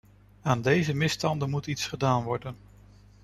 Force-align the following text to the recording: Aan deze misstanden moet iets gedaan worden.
Aan 0.41 0.61
deze 0.61 0.93
misstanden 0.93 1.49
moet 1.49 1.67
iets 1.67 1.87
gedaan 1.87 2.23
worden. 2.23 2.55